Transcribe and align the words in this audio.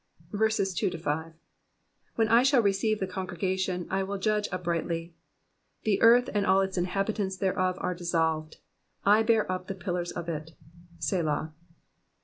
2 0.35 0.91
When 2.15 2.27
I 2.27 2.41
shall 2.41 2.63
receive 2.63 2.99
the 2.99 3.05
congregation 3.05 3.85
I 3.91 4.01
will 4.01 4.17
judge 4.17 4.47
uprightly. 4.51 5.13
3 5.83 5.83
The 5.95 6.01
earth 6.01 6.27
and 6.33 6.43
all 6.43 6.65
the 6.67 6.73
inhabitants 6.79 7.37
thereof 7.37 7.77
are 7.79 7.93
dissolved: 7.93 8.57
I 9.05 9.21
bear 9.21 9.51
up 9.51 9.67
the 9.67 9.75
pillars 9.75 10.11
of 10.11 10.27
it. 10.27 10.53
Selah. 10.97 11.53